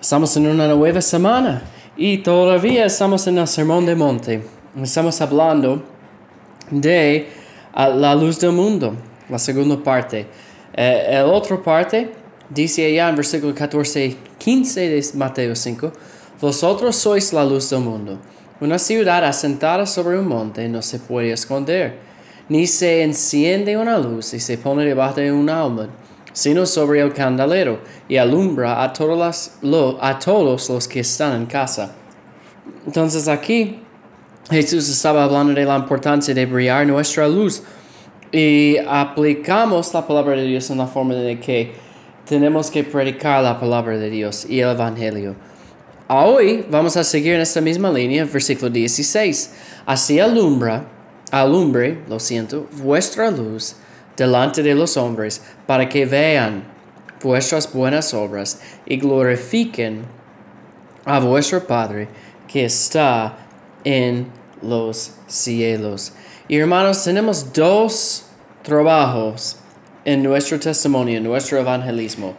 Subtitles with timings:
[0.00, 1.62] Estamos en una nueva semana
[1.94, 4.42] y todavía estamos en el Sermón de Monte.
[4.82, 5.82] Estamos hablando
[6.70, 7.28] de
[7.76, 8.94] uh, la luz del mundo,
[9.28, 10.26] la segunda parte.
[10.72, 12.10] Eh, la otra parte
[12.48, 15.92] dice allá en versículo 14 15 de Mateo 5,
[16.40, 18.18] Vosotros sois la luz del mundo.
[18.58, 21.98] Una ciudad asentada sobre un monte no se puede esconder,
[22.48, 25.90] ni se enciende una luz y se pone debajo de un alma
[26.32, 29.52] sino sobre el candelero, y alumbra a, todos
[30.00, 31.94] a todos los que están en casa.
[32.86, 33.80] Entonces aquí
[34.50, 37.62] Jesús estaba hablando de la importancia de brillar nuestra luz
[38.32, 41.72] y aplicamos la palabra de Dios en la forma de que
[42.24, 45.34] tenemos que predicar la palabra de Dios y el Evangelio.
[46.08, 49.52] Hoy vamos a seguir en esta misma línea, versículo 16.
[49.86, 50.84] Así alumbra,
[51.30, 53.76] alumbre, lo siento, vuestra luz
[54.16, 56.64] delante de los hombres, para que vean
[57.22, 60.02] vuestras buenas obras y glorifiquen
[61.04, 62.08] a vuestro Padre
[62.48, 63.36] que está
[63.84, 64.26] en
[64.62, 66.12] los cielos.
[66.48, 68.24] Y hermanos, tenemos dos
[68.62, 69.56] trabajos
[70.04, 72.34] en nuestro testimonio, en nuestro evangelismo.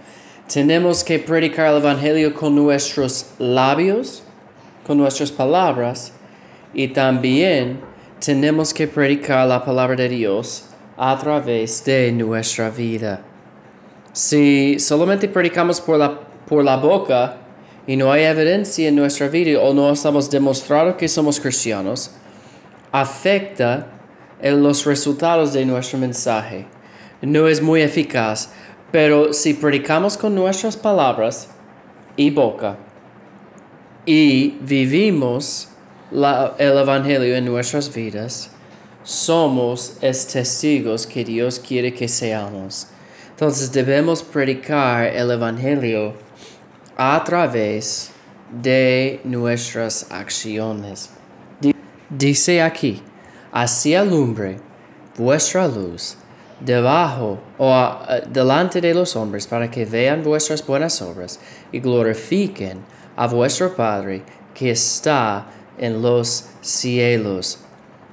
[0.51, 4.23] Tenemos que predicar el Evangelio con nuestros labios,
[4.85, 6.11] con nuestras palabras,
[6.73, 7.79] y también
[8.19, 10.65] tenemos que predicar la palabra de Dios
[11.03, 13.21] a través de nuestra vida.
[14.13, 17.37] Si solamente predicamos por la, por la boca
[17.87, 22.11] y no hay evidencia en nuestra vida o no estamos demostrando que somos cristianos,
[22.91, 23.87] afecta
[24.43, 26.67] en los resultados de nuestro mensaje.
[27.23, 28.51] No es muy eficaz,
[28.91, 31.49] pero si predicamos con nuestras palabras
[32.15, 32.77] y boca
[34.05, 35.67] y vivimos
[36.11, 38.51] el Evangelio en nuestras vidas,
[39.03, 42.87] somos testigos que Dios quiere que seamos.
[43.31, 46.13] Entonces debemos predicar el Evangelio
[46.95, 48.11] a través
[48.51, 51.09] de nuestras acciones.
[52.09, 53.01] Dice aquí,
[53.51, 54.57] así alumbre
[55.17, 56.17] vuestra luz
[56.59, 57.97] debajo o
[58.27, 61.39] delante de los hombres para que vean vuestras buenas obras
[61.71, 62.79] y glorifiquen
[63.15, 64.23] a vuestro Padre
[64.53, 65.47] que está
[65.77, 67.59] en los cielos.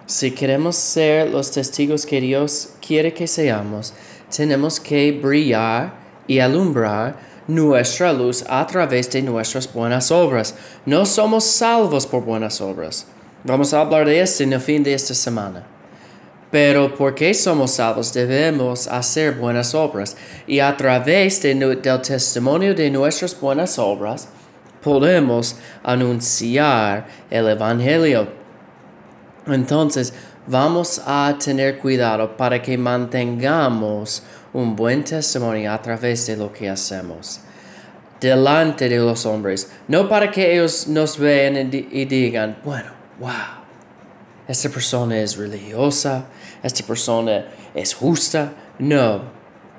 [0.08, 3.92] Si queremos ser los testigos que Dios quiere que seamos,
[4.34, 5.92] tenemos que brillar
[6.26, 7.14] y alumbrar
[7.46, 10.54] nuestra luz a través de nuestras buenas obras.
[10.86, 13.06] No somos salvos por buenas obras.
[13.44, 15.66] Vamos a hablar de esto en el fin de esta semana.
[16.50, 20.16] Pero porque somos salvos debemos hacer buenas obras
[20.46, 24.28] y a través del testimonio de nuestras buenas obras
[24.82, 28.37] podemos anunciar el Evangelio.
[29.54, 30.12] Entonces,
[30.46, 34.22] vamos a tener cuidado para que mantengamos
[34.52, 37.40] un buen testimonio a través de lo que hacemos
[38.20, 43.58] delante de los hombres, no para que ellos nos vean y digan, bueno, wow,
[44.48, 46.26] esta persona es religiosa,
[46.62, 48.52] esta persona es justa.
[48.78, 49.22] No.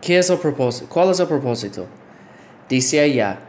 [0.01, 0.87] ¿Qué es el propósito?
[0.87, 1.87] ¿Cuál es el propósito?
[2.69, 3.39] Dice allá,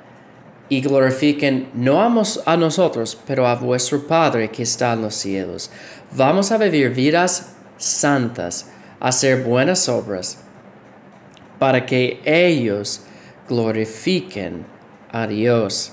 [0.68, 5.70] y glorifiquen no a, nosotros, pero a vuestro Padre que está en los cielos.
[6.12, 10.38] Vamos a vivir vidas santas, hacer buenas obras,
[11.60, 13.02] para que ellos
[13.48, 14.66] glorifiquen
[15.12, 15.92] a Dios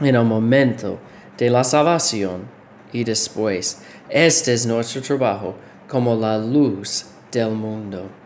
[0.00, 0.98] en el momento
[1.36, 2.48] de la salvación
[2.94, 3.82] y después.
[4.08, 5.54] Este es nuestro trabajo
[5.86, 8.23] como la luz del mundo.